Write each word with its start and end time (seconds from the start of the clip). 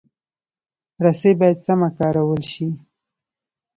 رسۍ 1.03 1.31
باید 1.39 1.57
سمه 1.65 1.89
کارول 1.97 2.41
شي. 2.51 2.67